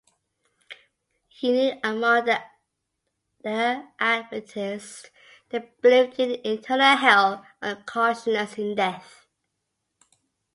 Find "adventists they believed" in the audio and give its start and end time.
3.99-6.19